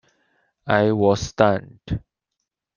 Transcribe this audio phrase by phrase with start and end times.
[0.65, 1.99] I was stunned.